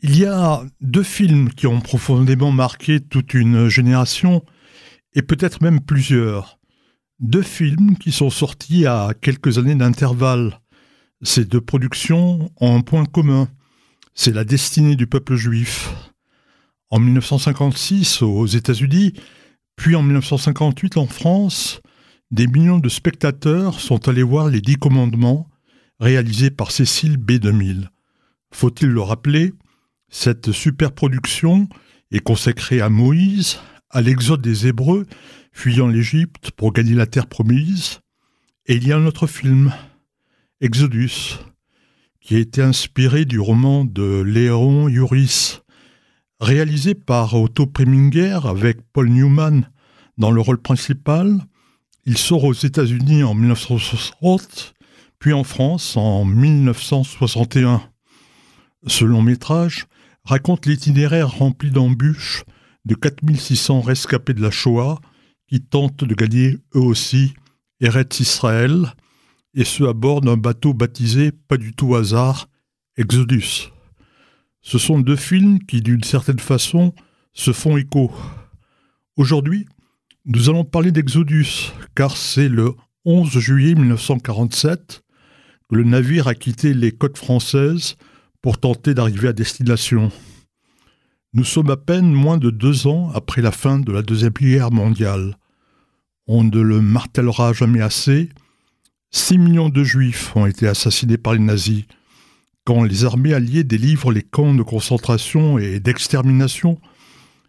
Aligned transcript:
Il 0.00 0.16
y 0.16 0.24
a 0.26 0.62
deux 0.80 1.02
films 1.02 1.50
qui 1.50 1.66
ont 1.66 1.80
profondément 1.80 2.52
marqué 2.52 3.00
toute 3.00 3.34
une 3.34 3.68
génération, 3.68 4.44
et 5.14 5.22
peut-être 5.22 5.60
même 5.60 5.80
plusieurs. 5.80 6.60
Deux 7.18 7.42
films 7.42 7.96
qui 7.98 8.12
sont 8.12 8.30
sortis 8.30 8.86
à 8.86 9.10
quelques 9.20 9.58
années 9.58 9.74
d'intervalle. 9.74 10.60
Ces 11.22 11.44
deux 11.44 11.60
productions 11.60 12.52
ont 12.60 12.76
un 12.76 12.80
point 12.80 13.06
commun, 13.06 13.48
c'est 14.14 14.32
la 14.32 14.44
destinée 14.44 14.94
du 14.94 15.08
peuple 15.08 15.34
juif. 15.34 15.92
En 16.90 17.00
1956 17.00 18.22
aux 18.22 18.46
États-Unis, 18.46 19.14
puis 19.74 19.96
en 19.96 20.02
1958 20.02 20.96
en 20.96 21.06
France, 21.06 21.80
des 22.30 22.46
millions 22.46 22.78
de 22.78 22.88
spectateurs 22.88 23.80
sont 23.80 24.08
allés 24.08 24.22
voir 24.22 24.48
les 24.48 24.60
Dix 24.60 24.76
Commandements, 24.76 25.48
réalisés 25.98 26.50
par 26.50 26.70
Cécile 26.70 27.16
B. 27.16 27.32
2000. 27.32 27.90
Faut-il 28.52 28.90
le 28.90 29.00
rappeler, 29.00 29.54
cette 30.08 30.52
superproduction 30.52 31.68
est 32.10 32.20
consacrée 32.20 32.80
à 32.80 32.88
Moïse, 32.88 33.58
à 33.90 34.00
l'exode 34.00 34.42
des 34.42 34.66
Hébreux, 34.66 35.06
fuyant 35.52 35.88
l'Égypte 35.88 36.50
pour 36.52 36.72
gagner 36.72 36.94
la 36.94 37.06
terre 37.06 37.26
promise. 37.26 38.00
Et 38.66 38.76
il 38.76 38.86
y 38.86 38.92
a 38.92 38.96
un 38.96 39.06
autre 39.06 39.26
film, 39.26 39.72
Exodus, 40.60 41.38
qui 42.20 42.36
a 42.36 42.38
été 42.38 42.62
inspiré 42.62 43.24
du 43.24 43.40
roman 43.40 43.84
de 43.84 44.20
Léon 44.20 44.88
Uris, 44.88 45.60
réalisé 46.40 46.94
par 46.94 47.34
Otto 47.34 47.66
Preminger 47.66 48.40
avec 48.44 48.78
Paul 48.92 49.08
Newman 49.08 49.70
dans 50.16 50.30
le 50.30 50.40
rôle 50.40 50.60
principal. 50.60 51.38
Il 52.04 52.16
sort 52.16 52.44
aux 52.44 52.54
États-Unis 52.54 53.22
en 53.22 53.34
1960, 53.34 54.74
puis 55.18 55.32
en 55.32 55.44
France 55.44 55.96
en 55.96 56.24
1961. 56.24 57.82
Ce 58.86 59.04
long 59.04 59.22
métrage 59.22 59.86
raconte 60.28 60.66
l'itinéraire 60.66 61.30
rempli 61.30 61.70
d'embûches 61.70 62.44
de 62.84 62.94
4600 62.94 63.80
rescapés 63.80 64.34
de 64.34 64.42
la 64.42 64.50
Shoah 64.50 65.00
qui 65.46 65.62
tentent 65.62 66.04
de 66.04 66.14
gagner 66.14 66.58
eux 66.74 66.80
aussi 66.80 67.32
Eretz 67.80 68.20
Israël, 68.20 68.92
et 69.54 69.64
ce 69.64 69.84
à 69.84 69.94
bord 69.94 70.20
d'un 70.20 70.36
bateau 70.36 70.74
baptisé, 70.74 71.32
pas 71.32 71.56
du 71.56 71.72
tout 71.72 71.96
hasard, 71.96 72.50
Exodus. 72.98 73.72
Ce 74.60 74.76
sont 74.76 75.00
deux 75.00 75.16
films 75.16 75.60
qui, 75.60 75.80
d'une 75.80 76.04
certaine 76.04 76.40
façon, 76.40 76.92
se 77.32 77.54
font 77.54 77.78
écho. 77.78 78.12
Aujourd'hui, 79.16 79.64
nous 80.26 80.50
allons 80.50 80.64
parler 80.64 80.92
d'Exodus, 80.92 81.72
car 81.94 82.18
c'est 82.18 82.50
le 82.50 82.74
11 83.06 83.30
juillet 83.30 83.74
1947 83.74 85.02
que 85.70 85.76
le 85.76 85.84
navire 85.84 86.28
a 86.28 86.34
quitté 86.34 86.74
les 86.74 86.92
côtes 86.92 87.16
françaises 87.16 87.96
pour 88.48 88.56
tenter 88.56 88.94
d'arriver 88.94 89.28
à 89.28 89.34
destination. 89.34 90.10
Nous 91.34 91.44
sommes 91.44 91.68
à 91.68 91.76
peine 91.76 92.10
moins 92.10 92.38
de 92.38 92.48
deux 92.48 92.86
ans 92.86 93.10
après 93.14 93.42
la 93.42 93.52
fin 93.52 93.78
de 93.78 93.92
la 93.92 94.00
Deuxième 94.00 94.32
Guerre 94.32 94.70
mondiale. 94.70 95.36
On 96.26 96.44
ne 96.44 96.60
le 96.62 96.80
martèlera 96.80 97.52
jamais 97.52 97.82
assez. 97.82 98.30
Six 99.10 99.36
millions 99.36 99.68
de 99.68 99.84
juifs 99.84 100.34
ont 100.34 100.46
été 100.46 100.66
assassinés 100.66 101.18
par 101.18 101.34
les 101.34 101.40
nazis. 101.40 101.84
Quand 102.64 102.84
les 102.84 103.04
armées 103.04 103.34
alliées 103.34 103.64
délivrent 103.64 104.12
les 104.12 104.22
camps 104.22 104.54
de 104.54 104.62
concentration 104.62 105.58
et 105.58 105.78
d'extermination, 105.78 106.80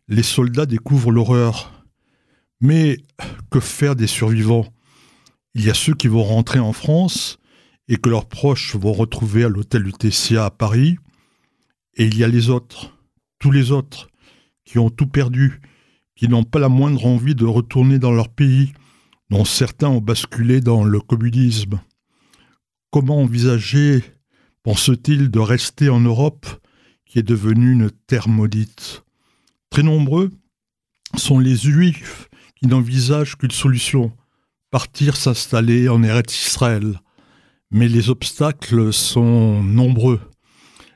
les 0.10 0.22
soldats 0.22 0.66
découvrent 0.66 1.14
l'horreur. 1.14 1.86
Mais 2.60 2.98
que 3.50 3.62
faire 3.62 3.96
des 3.96 4.08
survivants? 4.08 4.68
Il 5.56 5.64
y 5.64 5.70
a 5.70 5.74
ceux 5.74 5.94
qui 5.94 6.10
vont 6.10 6.26
rentrer 6.26 6.60
en 6.60 6.74
France 6.74 7.39
et 7.90 7.98
que 7.98 8.08
leurs 8.08 8.30
proches 8.30 8.76
vont 8.76 8.94
retrouver 8.94 9.44
à 9.44 9.50
l'hôtel 9.50 9.82
Lutetia 9.82 10.46
à 10.46 10.52
Paris. 10.52 10.98
Et 11.96 12.06
il 12.06 12.18
y 12.18 12.24
a 12.24 12.28
les 12.28 12.50
autres, 12.50 12.96
tous 13.40 13.52
les 13.52 13.72
autres, 13.72 14.10
qui 14.64 14.78
ont 14.78 14.92
tout 14.92 15.08
perdu, 15.08 15.60
qui 16.16 16.30
n'ont 16.30 16.44
pas 16.44 16.60
la 16.60 16.70
moindre 16.70 17.08
envie 17.08 17.36
de 17.36 17.46
retourner 17.46 17.98
dans 17.98 18.12
leur 18.12 18.30
pays, 18.30 18.74
dont 19.32 19.44
certains 19.44 19.90
ont 19.90 20.02
basculé 20.02 20.62
dans 20.62 20.84
le 20.84 21.02
communisme. 21.02 21.82
Comment 22.92 23.22
envisager, 23.22 24.04
pense-t-il, 24.64 25.32
de 25.32 25.40
rester 25.40 25.90
en 25.90 26.00
Europe, 26.00 26.46
qui 27.06 27.18
est 27.18 27.24
devenue 27.24 27.72
une 27.72 27.90
terre 27.90 28.30
maudite? 28.30 29.04
Très 29.72 29.84
nombreux 29.84 30.30
sont 31.18 31.40
les 31.40 31.56
juifs 31.56 32.30
qui 32.56 32.68
n'envisagent 32.68 33.36
qu'une 33.36 33.52
solution, 33.52 34.12
partir 34.70 35.16
s'installer 35.16 35.90
en 35.90 36.04
Eretz 36.04 36.48
Israël. 36.48 37.00
Mais 37.72 37.88
les 37.88 38.10
obstacles 38.10 38.92
sont 38.92 39.64
nombreux. 39.64 40.20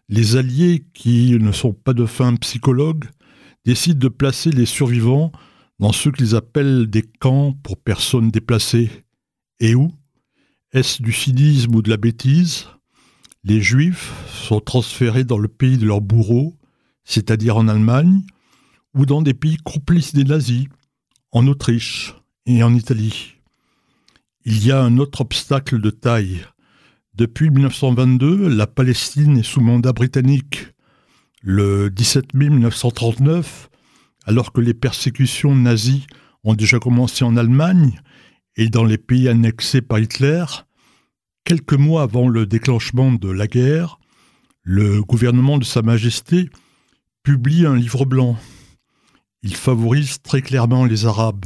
Les 0.09 0.35
alliés, 0.35 0.85
qui 0.93 1.37
ne 1.39 1.51
sont 1.51 1.73
pas 1.73 1.93
de 1.93 2.05
fins 2.05 2.35
psychologues, 2.35 3.05
décident 3.65 3.99
de 3.99 4.09
placer 4.09 4.51
les 4.51 4.65
survivants 4.65 5.31
dans 5.79 5.91
ce 5.91 6.09
qu'ils 6.09 6.35
appellent 6.35 6.87
des 6.87 7.03
camps 7.03 7.53
pour 7.63 7.77
personnes 7.77 8.29
déplacées. 8.29 8.89
Et 9.59 9.75
où? 9.75 9.93
Est-ce 10.71 11.01
du 11.01 11.13
cynisme 11.13 11.75
ou 11.75 11.81
de 11.81 11.89
la 11.89 11.97
bêtise? 11.97 12.67
Les 13.43 13.61
Juifs 13.61 14.11
sont 14.27 14.59
transférés 14.59 15.23
dans 15.23 15.37
le 15.37 15.47
pays 15.47 15.77
de 15.77 15.85
leurs 15.85 16.01
bourreaux, 16.01 16.55
c'est-à-dire 17.03 17.57
en 17.57 17.67
Allemagne, 17.67 18.21
ou 18.95 19.05
dans 19.05 19.21
des 19.21 19.33
pays 19.33 19.57
complices 19.57 20.13
des 20.13 20.23
nazis, 20.23 20.67
en 21.31 21.47
Autriche 21.47 22.15
et 22.45 22.63
en 22.63 22.73
Italie. 22.73 23.35
Il 24.45 24.65
y 24.65 24.71
a 24.71 24.81
un 24.81 24.97
autre 24.97 25.21
obstacle 25.21 25.79
de 25.79 25.89
taille, 25.89 26.45
depuis 27.15 27.51
1922, 27.51 28.49
la 28.49 28.65
Palestine 28.65 29.37
est 29.37 29.43
sous 29.43 29.61
mandat 29.61 29.93
britannique. 29.93 30.69
Le 31.43 31.91
17 31.91 32.33
mai 32.33 32.49
1939, 32.49 33.69
alors 34.25 34.51
que 34.51 34.61
les 34.61 34.73
persécutions 34.73 35.55
nazies 35.55 36.07
ont 36.43 36.55
déjà 36.55 36.79
commencé 36.79 37.23
en 37.23 37.37
Allemagne 37.37 38.01
et 38.55 38.69
dans 38.69 38.83
les 38.83 38.97
pays 38.97 39.29
annexés 39.29 39.83
par 39.83 39.99
Hitler, 39.99 40.43
quelques 41.43 41.73
mois 41.73 42.01
avant 42.01 42.29
le 42.29 42.47
déclenchement 42.47 43.11
de 43.11 43.29
la 43.29 43.45
guerre, 43.45 43.99
le 44.63 45.03
gouvernement 45.03 45.59
de 45.59 45.65
Sa 45.65 45.83
Majesté 45.83 46.49
publie 47.21 47.67
un 47.67 47.75
livre 47.75 48.05
blanc. 48.05 48.37
Il 49.43 49.55
favorise 49.55 50.19
très 50.23 50.41
clairement 50.41 50.85
les 50.85 51.05
Arabes. 51.05 51.45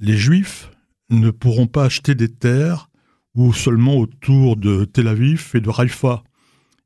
Les 0.00 0.16
Juifs 0.16 0.70
ne 1.08 1.30
pourront 1.30 1.68
pas 1.68 1.84
acheter 1.84 2.16
des 2.16 2.32
terres 2.32 2.88
ou 3.34 3.52
seulement 3.52 3.96
autour 3.96 4.56
de 4.56 4.84
Tel 4.84 5.08
Aviv 5.08 5.50
et 5.54 5.60
de 5.60 5.70
Haïfa. 5.70 6.22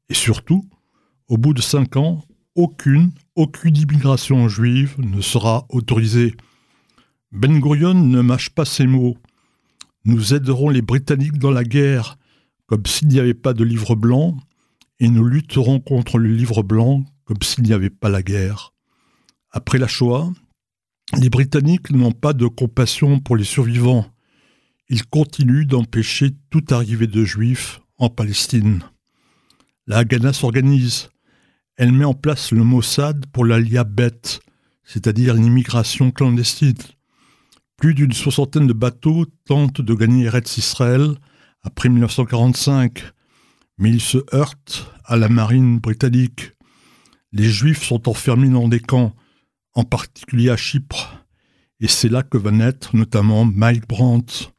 Et 0.08 0.14
surtout, 0.14 0.68
au 1.28 1.36
bout 1.36 1.54
de 1.54 1.62
cinq 1.62 1.96
ans, 1.96 2.24
aucune, 2.54 3.10
aucune 3.34 3.76
immigration 3.76 4.48
juive 4.48 4.94
ne 4.98 5.20
sera 5.20 5.66
autorisée. 5.68 6.34
Ben 7.32 7.58
Gurion 7.60 7.94
ne 7.94 8.20
mâche 8.20 8.50
pas 8.50 8.64
ses 8.64 8.86
mots. 8.86 9.16
Nous 10.04 10.34
aiderons 10.34 10.70
les 10.70 10.82
Britanniques 10.82 11.38
dans 11.38 11.50
la 11.50 11.64
guerre 11.64 12.16
comme 12.66 12.86
s'il 12.86 13.08
n'y 13.08 13.20
avait 13.20 13.34
pas 13.34 13.52
de 13.52 13.62
livre 13.64 13.94
blanc, 13.94 14.36
et 14.98 15.08
nous 15.08 15.24
lutterons 15.24 15.78
contre 15.80 16.18
le 16.18 16.28
livre 16.28 16.62
blanc 16.62 17.04
comme 17.24 17.42
s'il 17.42 17.64
n'y 17.64 17.72
avait 17.72 17.90
pas 17.90 18.08
la 18.08 18.22
guerre. 18.22 18.72
Après 19.50 19.78
la 19.78 19.86
Shoah, 19.86 20.32
les 21.20 21.30
Britanniques 21.30 21.90
n'ont 21.90 22.12
pas 22.12 22.32
de 22.32 22.46
compassion 22.46 23.20
pour 23.20 23.36
les 23.36 23.44
survivants 23.44 24.06
il 24.88 25.04
continue 25.06 25.64
d'empêcher 25.64 26.32
toute 26.50 26.72
arrivée 26.72 27.06
de 27.06 27.24
juifs 27.24 27.80
en 27.98 28.08
Palestine. 28.08 28.82
La 29.86 29.98
Haganah 29.98 30.32
s'organise. 30.32 31.10
Elle 31.76 31.92
met 31.92 32.04
en 32.04 32.14
place 32.14 32.52
le 32.52 32.62
Mossad 32.62 33.26
pour 33.32 33.44
l'alia 33.44 33.84
bête, 33.84 34.40
c'est-à-dire 34.84 35.34
l'immigration 35.34 36.10
clandestine. 36.10 36.74
Plus 37.76 37.94
d'une 37.94 38.12
soixantaine 38.12 38.66
de 38.66 38.72
bateaux 38.72 39.26
tentent 39.44 39.80
de 39.80 39.94
gagner 39.94 40.24
Eretz 40.24 40.56
Israël 40.56 41.16
après 41.62 41.88
1945, 41.88 43.12
mais 43.78 43.90
ils 43.90 44.00
se 44.00 44.18
heurtent 44.32 44.90
à 45.04 45.16
la 45.16 45.28
marine 45.28 45.78
britannique. 45.78 46.52
Les 47.32 47.50
Juifs 47.50 47.82
sont 47.82 48.08
enfermés 48.08 48.48
dans 48.48 48.68
des 48.68 48.80
camps, 48.80 49.14
en 49.74 49.84
particulier 49.84 50.48
à 50.48 50.56
Chypre, 50.56 51.26
et 51.80 51.88
c'est 51.88 52.08
là 52.08 52.22
que 52.22 52.38
va 52.38 52.50
naître 52.50 52.96
notamment 52.96 53.44
Mike 53.44 53.86
Brandt. 53.86 54.55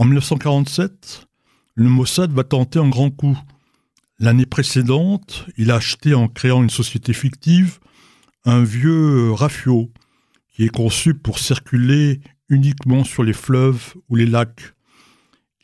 En 0.00 0.06
1947, 0.06 1.28
le 1.74 1.90
Mossad 1.90 2.32
va 2.32 2.42
tenter 2.42 2.78
un 2.78 2.88
grand 2.88 3.10
coup. 3.10 3.38
L'année 4.18 4.46
précédente, 4.46 5.44
il 5.58 5.70
a 5.70 5.74
acheté 5.74 6.14
en 6.14 6.26
créant 6.26 6.62
une 6.62 6.70
société 6.70 7.12
fictive 7.12 7.80
un 8.46 8.64
vieux 8.64 9.30
Rafio 9.30 9.92
qui 10.54 10.64
est 10.64 10.70
conçu 10.70 11.12
pour 11.12 11.38
circuler 11.38 12.22
uniquement 12.48 13.04
sur 13.04 13.24
les 13.24 13.34
fleuves 13.34 13.92
ou 14.08 14.16
les 14.16 14.24
lacs. 14.24 14.72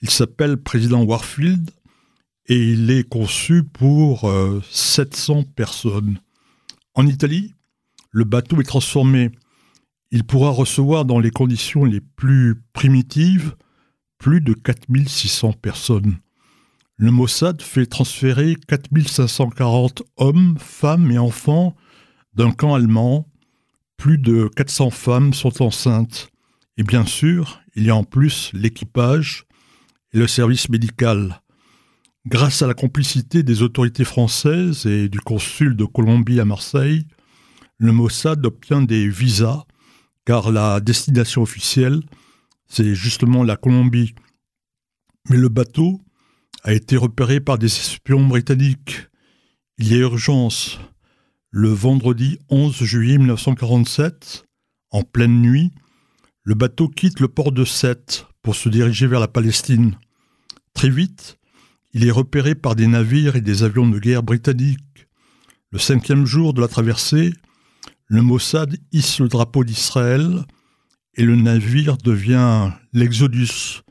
Il 0.03 0.11
s'appelle 0.11 0.59
Président 0.59 1.03
Warfield 1.03 1.71
et 2.45 2.73
il 2.73 2.91
est 2.91 3.09
conçu 3.09 3.63
pour 3.65 4.31
700 4.71 5.39
euh, 5.39 5.43
personnes. 5.57 6.21
En 6.93 7.07
Italie, 7.07 7.55
le 8.11 8.25
bateau 8.25 8.61
est 8.61 8.65
transformé. 8.65 9.31
Il 10.11 10.25
pourra 10.25 10.51
recevoir 10.51 11.07
dans 11.07 11.21
les 11.21 11.31
conditions 11.31 11.87
les 11.87 12.03
plus 12.03 12.63
primitives 12.75 13.57
plus 14.19 14.41
de 14.41 14.53
4600 14.53 15.53
personnes. 15.55 16.19
le 16.99 17.11
Mossad 17.11 17.61
fait 17.61 17.87
transférer 17.87 18.57
4540 18.69 20.03
hommes, 20.17 20.57
femmes 20.59 21.11
et 21.11 21.19
enfants 21.19 21.77
d'un 22.35 22.53
camp 22.53 22.75
allemand. 22.75 23.29
Plus 23.97 24.19
de 24.19 24.49
400 24.57 24.91
femmes 24.91 25.35
sont 25.35 25.63
enceintes. 25.63 26.31
Et 26.79 26.83
bien 26.83 27.07
sûr, 27.07 27.61
il 27.75 27.85
y 27.85 27.91
a 27.91 27.97
en 27.97 28.05
plus 28.05 28.51
l'équipage 28.53 29.45
et 30.13 30.19
le 30.19 30.27
service 30.27 30.69
médical. 30.69 31.41
Grâce 32.27 32.63
à 32.63 32.67
la 32.67 32.75
complicité 32.75 33.43
des 33.43 33.63
autorités 33.63 34.05
françaises 34.05 34.85
et 34.87 35.09
du 35.09 35.21
consul 35.21 35.77
de 35.77 35.85
Colombie 35.85 36.41
à 36.41 36.45
Marseille, 36.45 37.07
le 37.79 37.93
Mossad 37.93 38.45
obtient 38.45 38.83
des 38.83 39.09
visas, 39.09 39.65
car 40.25 40.51
la 40.51 40.81
destination 40.81 41.43
officielle, 41.43 42.03
c'est 42.69 42.95
justement 42.95 43.45
la 43.45 43.57
Colombie. 43.57 44.15
Mais 45.29 45.37
le 45.37 45.49
bateau 45.49 46.01
a 46.63 46.73
été 46.73 46.97
repéré 46.97 47.41
par 47.41 47.59
des 47.59 47.67
espions 47.67 48.27
britanniques. 48.27 49.09
Il 49.79 49.89
y 49.89 49.95
a 49.95 49.99
urgence. 49.99 50.79
Le 51.51 51.69
vendredi 51.69 52.39
11 52.51 52.75
juillet 52.83 53.19
1947, 53.19 54.45
en 54.91 55.03
pleine 55.03 55.41
nuit, 55.41 55.73
le 56.43 56.55
bateau 56.55 56.89
quitte 56.89 57.21
le 57.21 57.29
port 57.29 57.53
de 57.53 57.65
Sète 57.65 58.27
pour 58.43 58.57
se 58.57 58.69
diriger 58.69 59.07
vers 59.07 59.21
la 59.21 59.29
Palestine. 59.29 59.97
Très 60.75 60.91
vite, 60.91 61.39
il 61.93 62.07
est 62.07 62.11
repéré 62.11 62.55
par 62.55 62.77
des 62.77 62.87
navires 62.87 63.37
et 63.37 63.41
des 63.41 63.63
avions 63.63 63.89
de 63.89 63.99
guerre 63.99 64.23
britanniques. 64.23 65.09
Le 65.73 65.79
cinquième 65.79 66.27
jour 66.27 66.53
de 66.53 66.61
la 66.61 66.69
traversée, 66.69 67.33
le 68.07 68.23
Mossad 68.23 68.77
hisse 68.93 69.19
le 69.21 69.29
drapeau 69.29 69.65
d'Israël 69.65 70.45
et 71.17 71.25
le 71.25 71.37
navire 71.37 71.97
devient 71.97 72.71
l'Exodus, 72.93 73.83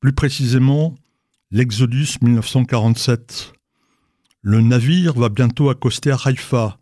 plus 0.00 0.12
précisément 0.12 0.94
L'Exodus 1.50 2.16
1947. 2.20 3.52
Le 4.42 4.60
navire 4.60 5.14
va 5.14 5.28
bientôt 5.28 5.70
accoster 5.70 6.10
à 6.10 6.18
Haïfa, 6.24 6.78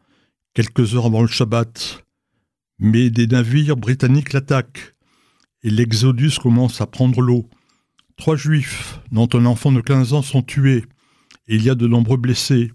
quelques 0.54 0.94
heures 0.94 1.06
avant 1.06 1.20
le 1.20 1.28
Shabbat. 1.28 2.04
Mais 2.78 3.10
des 3.10 3.26
navires 3.26 3.76
britanniques 3.76 4.32
l'attaquent, 4.32 4.94
et 5.62 5.68
l'Exodus 5.68 6.38
commence 6.40 6.80
à 6.80 6.86
prendre 6.86 7.20
l'eau. 7.20 7.50
Trois 8.16 8.36
juifs, 8.36 8.98
dont 9.10 9.28
un 9.34 9.44
enfant 9.44 9.72
de 9.72 9.82
15 9.82 10.14
ans, 10.14 10.22
sont 10.22 10.42
tués, 10.42 10.84
et 11.48 11.56
il 11.56 11.62
y 11.62 11.70
a 11.70 11.74
de 11.74 11.86
nombreux 11.86 12.16
blessés. 12.16 12.72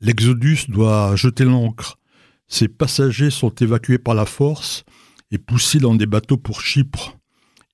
L'Exodus 0.00 0.66
doit 0.68 1.16
jeter 1.16 1.44
l'ancre. 1.44 1.98
Ses 2.46 2.68
passagers 2.68 3.30
sont 3.30 3.54
évacués 3.56 3.98
par 3.98 4.14
la 4.14 4.24
force 4.24 4.84
et 5.30 5.38
poussés 5.38 5.78
dans 5.78 5.94
des 5.94 6.06
bateaux 6.06 6.36
pour 6.36 6.60
Chypre. 6.60 7.18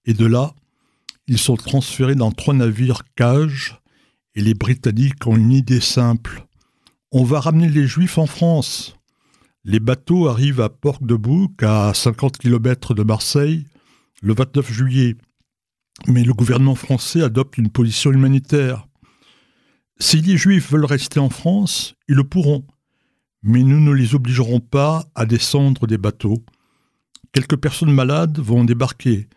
Et 0.05 0.15
de 0.15 0.27
là, 0.27 0.55
ils 1.27 1.39
sont 1.39 1.56
transférés 1.56 2.15
dans 2.15 2.33
trois 2.33 2.55
navires 2.55 3.03
cages 3.15 3.79
et 4.35 4.43
les 4.43 4.55
Britanniques 4.55 5.27
ont 5.27 5.37
une 5.37 5.53
idée 5.53 5.81
simple. 5.81 6.47
On 7.12 7.25
va 7.25 7.41
ramener 7.41 7.69
les 7.69 7.87
Juifs 7.87 8.19
en 8.19 8.27
France. 8.27 8.97
Les 9.65 9.81
bateaux 9.81 10.29
arrivent 10.29 10.61
à 10.61 10.69
Port-de-Bouc, 10.69 11.62
à 11.62 11.95
50 11.95 12.39
km 12.39 12.93
de 12.93 13.03
Marseille, 13.03 13.65
le 14.23 14.35
29 14.35 14.73
juillet. 14.73 15.17
Mais 16.09 16.25
le 16.25 16.35
gouvernement 16.35 16.75
français 16.75 17.23
adopte 17.23 17.57
une 17.57 17.71
position 17.71 18.12
humanitaire. 18.12 18.87
Si 19.99 20.21
les 20.21 20.37
Juifs 20.37 20.73
veulent 20.73 20.85
rester 20.85 21.21
en 21.21 21.31
France, 21.31 21.95
ils 22.09 22.17
le 22.17 22.25
pourront. 22.25 22.67
Mais 23.43 23.62
nous 23.62 23.81
ne 23.81 23.93
les 23.93 24.15
obligerons 24.15 24.61
pas 24.61 25.07
à 25.15 25.25
descendre 25.25 25.87
des 25.87 25.99
bateaux. 25.99 26.45
Quelques 27.35 27.57
personnes 27.57 27.93
malades 27.93 28.39
vont 28.39 28.65
débarquer 28.65 29.29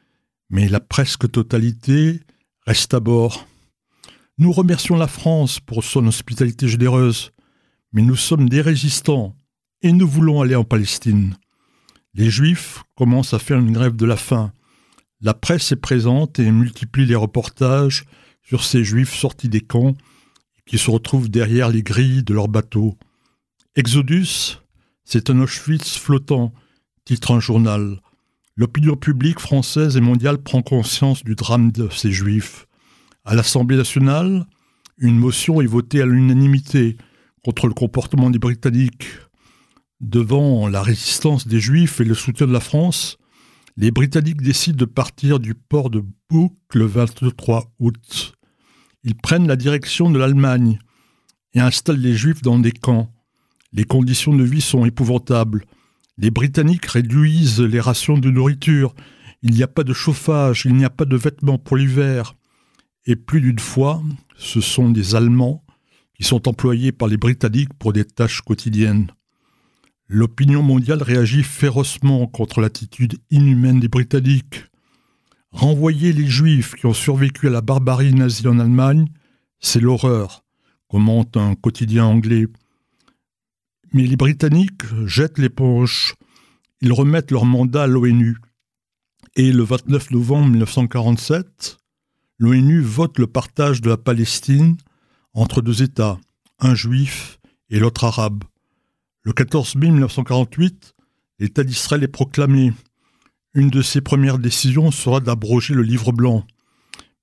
mais 0.49 0.69
la 0.69 0.79
presque 0.79 1.29
totalité 1.29 2.21
reste 2.65 2.93
à 2.93 2.99
bord. 2.99 3.47
Nous 4.37 4.51
remercions 4.51 4.95
la 4.95 5.07
France 5.07 5.59
pour 5.59 5.83
son 5.83 6.07
hospitalité 6.07 6.67
généreuse, 6.67 7.31
mais 7.91 8.01
nous 8.01 8.15
sommes 8.15 8.49
des 8.49 8.61
résistants 8.61 9.35
et 9.81 9.91
nous 9.91 10.07
voulons 10.07 10.41
aller 10.41 10.55
en 10.55 10.63
Palestine. 10.63 11.35
Les 12.13 12.29
Juifs 12.29 12.83
commencent 12.95 13.33
à 13.33 13.39
faire 13.39 13.59
une 13.59 13.73
grève 13.73 13.95
de 13.95 14.05
la 14.05 14.17
faim. 14.17 14.53
La 15.21 15.33
presse 15.33 15.71
est 15.71 15.77
présente 15.77 16.39
et 16.39 16.51
multiplie 16.51 17.05
les 17.05 17.15
reportages 17.15 18.05
sur 18.43 18.63
ces 18.63 18.83
Juifs 18.83 19.13
sortis 19.13 19.49
des 19.49 19.61
camps 19.61 19.95
qui 20.65 20.77
se 20.77 20.91
retrouvent 20.91 21.29
derrière 21.29 21.69
les 21.69 21.83
grilles 21.83 22.23
de 22.23 22.33
leurs 22.33 22.47
bateaux. 22.47 22.97
Exodus, 23.75 24.59
c'est 25.03 25.29
un 25.29 25.39
Auschwitz 25.39 25.97
flottant, 25.97 26.53
titre 27.07 27.31
un 27.31 27.39
journal. 27.39 28.01
L'opinion 28.57 28.97
publique 28.97 29.39
française 29.39 29.95
et 29.95 30.01
mondiale 30.01 30.39
prend 30.39 30.61
conscience 30.61 31.23
du 31.23 31.35
drame 31.35 31.71
de 31.71 31.87
ces 31.89 32.11
juifs. 32.11 32.67
À 33.23 33.33
l'Assemblée 33.33 33.77
nationale, 33.77 34.45
une 34.97 35.17
motion 35.17 35.61
est 35.61 35.67
votée 35.67 36.01
à 36.01 36.05
l'unanimité 36.05 36.97
contre 37.45 37.67
le 37.67 37.73
comportement 37.73 38.29
des 38.29 38.39
Britanniques. 38.39 39.07
Devant 40.01 40.67
la 40.67 40.83
résistance 40.83 41.47
des 41.47 41.61
Juifs 41.61 42.01
et 42.01 42.03
le 42.03 42.13
soutien 42.13 42.45
de 42.45 42.51
la 42.51 42.59
France, 42.59 43.17
les 43.77 43.91
Britanniques 43.91 44.41
décident 44.41 44.77
de 44.77 44.85
partir 44.85 45.39
du 45.39 45.55
port 45.55 45.89
de 45.89 46.03
Bouc 46.29 46.57
le 46.73 46.85
23 46.85 47.71
août. 47.79 48.33
Ils 49.03 49.15
prennent 49.15 49.47
la 49.47 49.55
direction 49.55 50.11
de 50.11 50.19
l'Allemagne 50.19 50.77
et 51.53 51.61
installent 51.61 52.01
les 52.01 52.17
Juifs 52.17 52.41
dans 52.41 52.59
des 52.59 52.73
camps. 52.73 53.09
Les 53.71 53.85
conditions 53.85 54.35
de 54.35 54.43
vie 54.43 54.61
sont 54.61 54.83
épouvantables. 54.83 55.63
Les 56.17 56.31
Britanniques 56.31 56.87
réduisent 56.87 57.61
les 57.61 57.79
rations 57.79 58.17
de 58.17 58.31
nourriture. 58.31 58.95
Il 59.43 59.51
n'y 59.51 59.63
a 59.63 59.67
pas 59.67 59.83
de 59.83 59.93
chauffage, 59.93 60.63
il 60.65 60.75
n'y 60.75 60.85
a 60.85 60.89
pas 60.89 61.05
de 61.05 61.15
vêtements 61.15 61.59
pour 61.59 61.77
l'hiver. 61.77 62.35
Et 63.05 63.15
plus 63.15 63.39
d'une 63.39 63.59
fois, 63.59 64.01
ce 64.35 64.59
sont 64.59 64.89
des 64.89 65.15
Allemands 65.15 65.63
qui 66.15 66.23
sont 66.23 66.47
employés 66.47 66.91
par 66.91 67.07
les 67.07 67.17
Britanniques 67.17 67.73
pour 67.75 67.93
des 67.93 68.03
tâches 68.03 68.41
quotidiennes. 68.41 69.11
L'opinion 70.07 70.63
mondiale 70.63 71.03
réagit 71.03 71.43
férocement 71.43 72.25
contre 72.25 72.61
l'attitude 72.61 73.19
inhumaine 73.29 73.79
des 73.79 73.87
Britanniques. 73.87 74.63
Renvoyer 75.51 76.13
les 76.13 76.27
Juifs 76.27 76.75
qui 76.75 76.87
ont 76.87 76.93
survécu 76.93 77.47
à 77.47 77.51
la 77.51 77.61
barbarie 77.61 78.13
nazie 78.13 78.47
en 78.47 78.57
Allemagne, 78.57 79.07
c'est 79.59 79.79
l'horreur, 79.79 80.43
commente 80.87 81.37
un 81.37 81.55
quotidien 81.55 82.05
anglais. 82.05 82.47
Mais 83.93 84.03
les 84.03 84.17
Britanniques 84.17 84.83
jettent 85.05 85.37
l'éponge. 85.37 86.15
Ils 86.81 86.93
remettent 86.93 87.31
leur 87.31 87.45
mandat 87.45 87.83
à 87.83 87.87
l'ONU. 87.87 88.37
Et 89.35 89.51
le 89.51 89.63
29 89.63 90.11
novembre 90.11 90.49
1947, 90.49 91.77
l'ONU 92.39 92.81
vote 92.81 93.17
le 93.19 93.27
partage 93.27 93.81
de 93.81 93.89
la 93.89 93.97
Palestine 93.97 94.77
entre 95.33 95.61
deux 95.61 95.83
États, 95.83 96.17
un 96.59 96.75
juif 96.75 97.39
et 97.69 97.79
l'autre 97.79 98.03
arabe. 98.03 98.43
Le 99.23 99.33
14 99.33 99.75
mai 99.75 99.91
1948, 99.91 100.95
l'État 101.39 101.63
d'Israël 101.63 102.03
est 102.03 102.07
proclamé. 102.07 102.73
Une 103.53 103.69
de 103.69 103.81
ses 103.81 104.01
premières 104.01 104.39
décisions 104.39 104.91
sera 104.91 105.19
d'abroger 105.19 105.73
le 105.73 105.83
livre 105.83 106.11
blanc. 106.11 106.45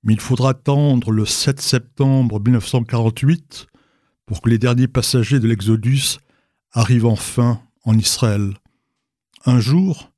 Mais 0.03 0.13
il 0.13 0.19
faudra 0.19 0.51
attendre 0.51 1.11
le 1.11 1.25
7 1.25 1.59
septembre 1.59 2.39
1948 2.39 3.67
pour 4.25 4.41
que 4.41 4.49
les 4.49 4.57
derniers 4.57 4.87
passagers 4.87 5.39
de 5.39 5.47
l'Exodus 5.47 6.19
arrive 6.75 7.05
enfin 7.05 7.61
en 7.83 7.97
Israël. 7.97 8.53
Un 9.45 9.59
jour, 9.59 10.11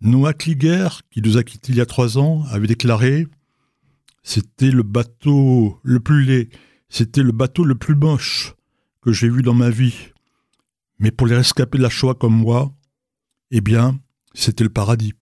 Noah 0.00 0.32
Kliger, 0.32 0.88
qui 1.10 1.20
nous 1.20 1.36
a 1.36 1.42
quittés 1.42 1.72
il 1.72 1.78
y 1.78 1.80
a 1.80 1.86
trois 1.86 2.16
ans, 2.16 2.44
avait 2.50 2.68
déclaré 2.68 3.26
C'était 4.22 4.70
le 4.70 4.82
bateau 4.82 5.78
le 5.82 6.00
plus 6.00 6.24
laid, 6.24 6.48
c'était 6.88 7.22
le 7.22 7.32
bateau 7.32 7.64
le 7.64 7.74
plus 7.74 7.96
moche 7.96 8.54
que 9.02 9.12
j'ai 9.12 9.28
vu 9.28 9.42
dans 9.42 9.54
ma 9.54 9.70
vie. 9.70 10.12
Mais 10.98 11.10
pour 11.10 11.26
les 11.26 11.36
rescapés 11.36 11.78
de 11.78 11.82
la 11.82 11.90
Shoah 11.90 12.14
comme 12.14 12.36
moi, 12.36 12.72
eh 13.50 13.60
bien, 13.60 13.98
c'était 14.32 14.64
le 14.64 14.70
paradis. 14.70 15.14